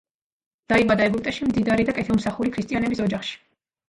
[0.71, 3.37] დაიბადა ეგვიპტეში, მდიდარი და კეთილმსახური ქრისტიანების ოჯახში.